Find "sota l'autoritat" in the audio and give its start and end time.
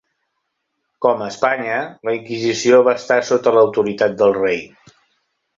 3.31-4.21